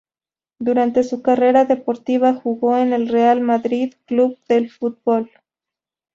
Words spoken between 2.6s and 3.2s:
en el